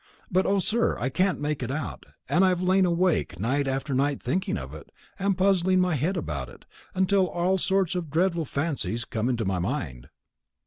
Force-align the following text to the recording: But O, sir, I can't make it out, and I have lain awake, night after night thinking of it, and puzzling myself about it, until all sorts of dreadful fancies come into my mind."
But 0.31 0.47
O, 0.47 0.57
sir, 0.57 0.97
I 0.97 1.09
can't 1.09 1.39
make 1.39 1.61
it 1.61 1.69
out, 1.69 2.07
and 2.27 2.43
I 2.43 2.49
have 2.49 2.63
lain 2.63 2.85
awake, 2.87 3.39
night 3.39 3.67
after 3.67 3.93
night 3.93 4.19
thinking 4.19 4.57
of 4.57 4.73
it, 4.73 4.91
and 5.19 5.37
puzzling 5.37 5.79
myself 5.79 6.17
about 6.17 6.49
it, 6.49 6.65
until 6.95 7.27
all 7.29 7.59
sorts 7.59 7.93
of 7.93 8.09
dreadful 8.09 8.45
fancies 8.45 9.05
come 9.05 9.29
into 9.29 9.45
my 9.45 9.59
mind." 9.59 10.09